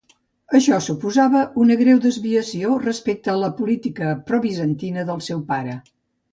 Això 0.59 0.77
suposava 0.85 1.43
una 1.65 1.77
greu 1.83 1.99
desviació 2.07 2.79
respecte 2.87 3.35
a 3.35 3.37
la 3.45 3.53
política 3.61 4.17
probizantina 4.33 5.09
del 5.13 5.27
seu 5.31 5.49
pare. 5.55 5.81